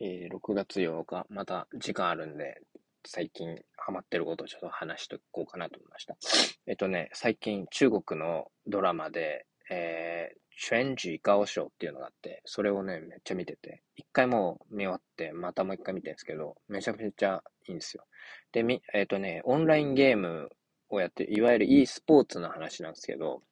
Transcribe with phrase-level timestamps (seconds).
[0.00, 2.60] えー、6月8日、また時間あるんで、
[3.06, 6.16] 最近ハマってることをちょっと話していこうかなと思いました。
[6.66, 18.06] えっとね、最近中国のドラマで、えー、全ジ高賞っていうのがあって、それをね、めっちゃ見てて、一回もう見終わって、またもう一回見てるんですけど、めちゃめちゃいいんですよ。
[18.52, 20.50] で、み、えっ、とね、オンラインゲーム
[20.88, 23.42] をやって、いわゆる e スポーツの話なんですけど、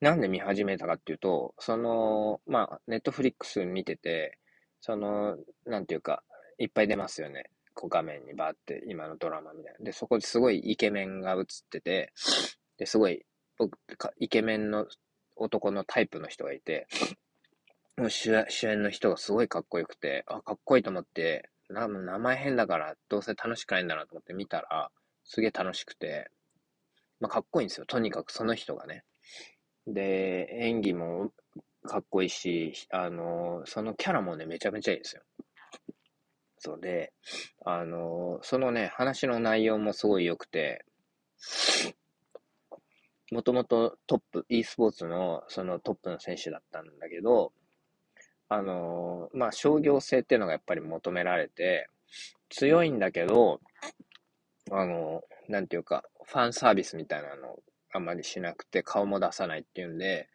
[0.00, 4.38] なんで見始めたかっていうと、その、まあ、ネットフリックス見てて、
[4.80, 6.22] その、なんていうか、
[6.58, 7.50] いっぱい出ますよね。
[7.74, 9.84] こう画面にバーって、今のドラマみたいな。
[9.84, 12.12] で、そこですごいイケメンが映ってて、
[12.78, 13.24] で、すごい、
[13.58, 13.78] 僕、
[14.18, 14.86] イケメンの
[15.36, 16.86] 男のタイプの人がいて、
[17.96, 18.32] もう主
[18.66, 24.90] 演の人がすごいかっこよくて、あ、かっこいいと思って、な名前変だからどうせ楽しくないんだなと思って見たら、
[25.24, 26.30] すげえ楽しくて、
[27.20, 27.86] まあ、かっこいいんですよ。
[27.86, 29.04] とにかくその人がね。
[29.86, 31.32] で、演技も
[31.86, 35.22] かっこいいし、あの、そのキャラもね、めちゃめちゃいいですよ。
[36.58, 37.12] そうで、
[37.64, 40.84] あの、そのね、話の内容もすごい良くて、
[43.32, 47.52] もともとトップ、e スポーツのそのトップの選手だったんだけど、
[48.48, 51.88] あのまあ、商業性っていうのがやっぱり求められて、
[52.48, 53.60] 強いんだけど、
[54.70, 57.56] あのなんていうか、ファンサービスみたいなの
[57.92, 60.28] あんまりしなくて顔も出さないっていうんで、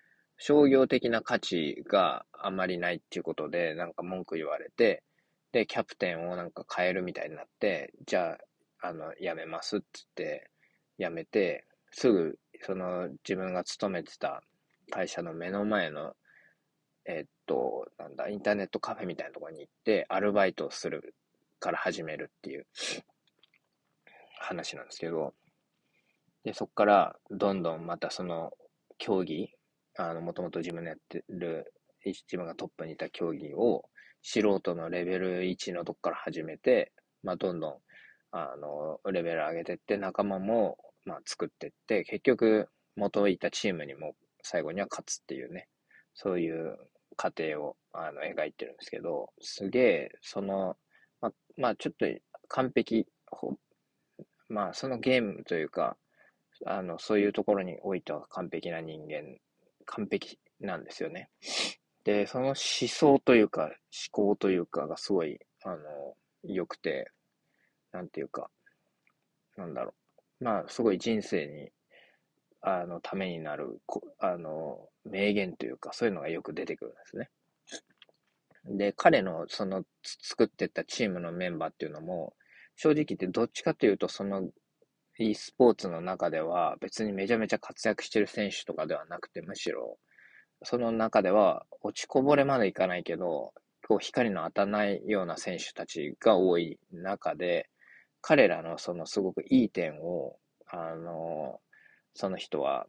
[0.44, 5.04] 商業的な価値があまりないっていうことで、なんか文句言われて、
[5.52, 8.40] で、キャプテンをなんか変えるみたいになって、じゃ
[8.82, 9.86] あ、あの、辞めますって
[10.18, 10.50] 言って、
[10.98, 14.42] 辞めて、すぐ、その、自分が勤めてた
[14.90, 16.14] 会社の目の前の、
[17.06, 21.14] えっと、なんだ、インターネットカフェみたいなところに行って、アルバイトをする
[21.60, 22.66] から始めるっていう
[24.40, 25.36] 話なんですけど、
[26.44, 28.54] で、そこから、どんどんまたその、
[28.98, 29.54] 競技、
[29.98, 31.74] あの、もともと自分のやってる、
[32.06, 33.84] 自分がトップにいた競技を、
[34.22, 36.92] 素人のレベル1のとこから始めて、
[37.24, 37.78] まあ、どんどん、
[38.32, 45.68] あの、レベル上げてって、仲間も、まあ、作ってって、結局、元いたチームにも最後には勝つっていうね、
[46.14, 46.78] そういう
[47.16, 50.78] 過程を、あの、描いてるんですけど、すげえ、その、
[51.20, 52.06] ま、まあ、ちょっと
[52.48, 53.08] 完璧、
[54.50, 55.98] まあ、そのゲームというか、
[56.66, 59.38] あの、そういうところにおいては完璧な人間、
[59.86, 61.30] 完璧なんですよね。
[62.04, 63.74] で、その思想というか、思
[64.12, 65.78] 考というかがすごい、あの、
[66.44, 67.12] 良くて、
[67.92, 68.50] なんていうか、
[69.58, 69.94] なんだろ
[70.40, 70.44] う。
[70.44, 71.72] まあ、すごい人生に、
[72.62, 73.80] あの、ためになる、
[74.20, 77.30] あの、名言というか、そういうのがよく出てくるんですね。
[78.66, 82.34] で、彼の、その、作ってったチームのメンバーっていうのも、
[82.76, 84.50] 正直言ってどっちかというと、その、
[85.20, 89.98] e スポーツの中では別にめちゃめちゃ活躍してる選手とかではなくて、むしろ、
[90.64, 93.54] その中では落ちこぼれまでいかないけど、
[93.88, 97.70] こう光の当たらないような選手たちが多い中で、
[98.22, 101.60] 彼らのそのすごくいい点を、あの、
[102.14, 102.88] その人は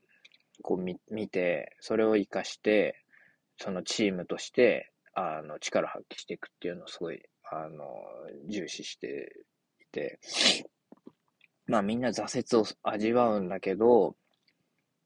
[0.62, 2.96] こう見見て、それを活かして、
[3.58, 7.86] そのチームとして、あの、力を発揮していくっていうのをすごい、あの、
[8.48, 9.32] 重視して
[9.80, 10.18] いて、
[11.72, 14.14] まあみんな挫折を味わうんだけど、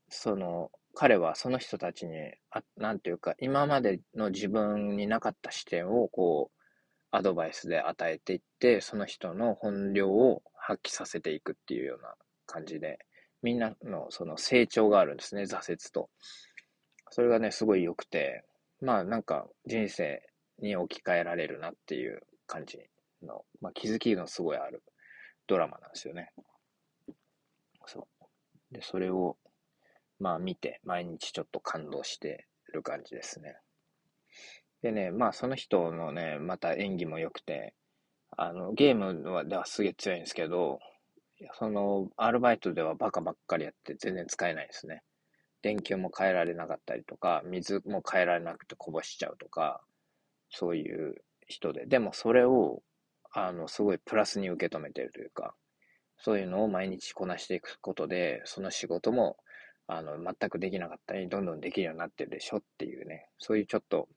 [0.09, 2.17] その、彼はその人たちに、
[2.51, 6.59] あなんていうか、今までの自分になかった視点を、こう、
[7.13, 12.15] アドバイスで与えていって、その人の本領を発揮させていくっていうような
[12.47, 12.99] 感じで、
[13.45, 16.11] みんなのその成長があるんですね、挫折と。
[17.11, 18.43] それがね、すごい良くて、
[18.81, 20.21] まあなんか人生
[20.59, 22.81] に置き換えられるなっていう感じ
[23.23, 24.83] の、まあ気づきのすごいある
[25.47, 26.33] ドラマなんですよね。
[27.87, 28.09] そ
[28.71, 28.75] う。
[28.75, 29.37] で、それを
[30.19, 33.57] まあ見て、毎日ちょっと感動してる感じですね。
[34.83, 37.75] でね、まあその人のね、また演技も良くて、
[38.37, 40.79] あの、ゲームはではすげえ強いんですけど、
[41.59, 45.03] その、アルバイトではバカばっかりやって全然使えないですね。
[45.63, 49.83] 電球も変えられなかったりとか、水も変えられなくてこぼしちゃうとか、
[50.51, 51.17] そういう
[51.47, 51.87] 人で。
[51.87, 52.83] でもそれを、
[53.33, 55.55] あの、すごいプラスに受け止めてるというか、
[56.19, 59.37] そういうのを毎日こなしていくことで、その仕事も
[59.89, 64.09] あの、全くできなかったり、どんどんできるようになってるでしょっていうね、そういうちょっと、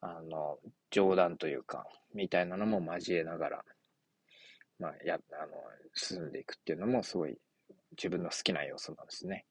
[0.00, 0.58] あの、
[0.90, 3.64] 冗談というか、みたいなのも交えながら、
[4.78, 5.52] まあ、や、あの、
[5.94, 7.36] 進んでいくっていうのもすごい
[7.92, 9.44] 自分の好きな要素なんですね。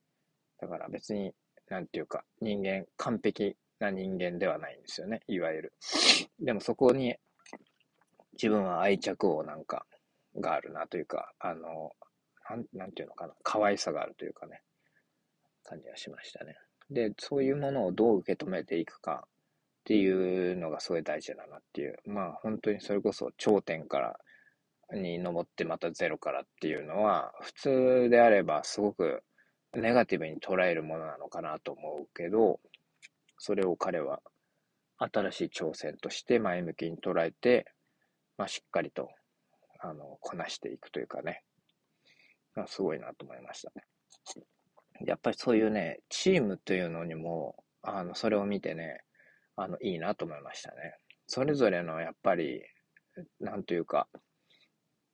[0.60, 1.34] だから別に、
[1.70, 5.74] なんていうか、人間、完璧な人間ではないんですよね、いわゆる。
[6.40, 7.16] でもそこに、
[8.34, 9.86] 自分は愛着をなんか、
[10.40, 11.92] があるなというか、あの、
[12.50, 14.62] なん、なんていうのかな、可愛さがあるというかね。
[15.64, 16.56] 感じがしましたね。
[16.90, 19.30] で、そういうものをどう受け止めていくかっ
[19.86, 21.98] ていうのがすごい大事だなっていう。
[22.06, 24.20] まあ本当にそれこそ頂点から
[24.94, 29.24] に登ってまたゼロからっていうのは、普通であればすごく
[29.74, 32.60] ネガティブに捉えるものなのかなと思うけど、
[33.38, 34.22] それを彼は
[34.98, 37.66] 新しい挑戦として前向きに捉えて、
[38.38, 39.10] まあ、しっかりと、
[39.90, 41.44] あの、こなしていくというかね、
[42.56, 43.84] まあ、すごいなと思いましたね。
[45.06, 49.02] やっぱりそういうね、チームというのにも、あの、それを見てね、
[49.56, 50.98] あの、いいなと思いましたね。
[51.28, 52.62] それぞれの、やっぱり、
[53.40, 54.08] なんというか、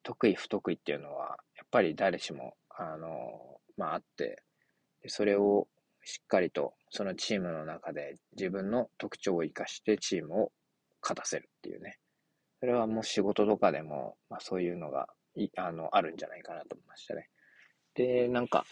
[0.03, 4.43] 得意不得意っていうのは、やっぱり誰しも、あの、まあ、あって、
[5.07, 5.67] それを
[6.03, 10.51] しっかりとそのチームの中で自分の特徴を生かしてチームを
[11.01, 11.97] 勝たせるっていうね。
[12.61, 17.27] それはもう仕事とかでも、まあそういうのがいあのあるんじゃないかなと思いましたね。
[17.95, 18.65] で、なんか、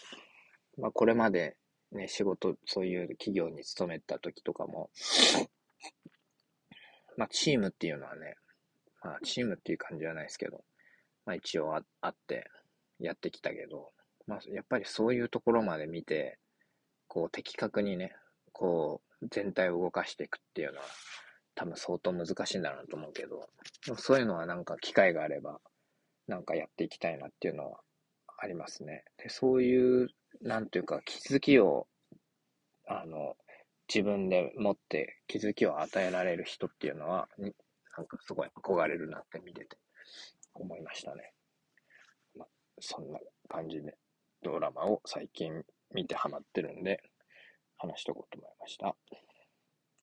[0.78, 1.56] まあこれまで
[1.90, 4.90] ね、仕事、そういう企業に勤めた時とかも、
[7.16, 8.36] まあチームっていうのはね、
[9.02, 10.62] まあチームっていう感じじゃないですけど、
[11.26, 12.48] まあ一応ああって
[13.00, 13.90] やってきたけど、
[14.28, 16.38] まあやっぱりそういうところまで見て、
[17.08, 18.14] こう的確にね、
[18.52, 20.84] こう全体を動かしていくっていうのは
[21.54, 23.48] 多分相当難しいんだろうと思うけど、
[23.84, 25.60] でもそういうのはなんか機会があれば、
[26.26, 27.80] なんかやっていきたいなっていうのは
[28.38, 29.04] ありますね。
[29.18, 30.08] で、そういう、
[30.42, 31.86] なんていうか気づきを、
[32.86, 33.36] あの、
[33.92, 39.76] 自分で持って気づきを与えられる人っていうのは、なんかすごい憧れるなって見てて
[40.54, 41.32] 思いましたね。
[42.36, 42.48] まあ、
[42.80, 43.18] そんな
[43.48, 43.96] 感じで
[44.42, 47.02] ドラマを最近見てハマってるんで、
[47.76, 48.94] 話しとこうと思いました。